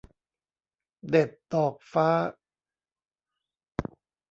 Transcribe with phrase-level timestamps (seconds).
[1.09, 2.07] เด็ดดอกฟ้า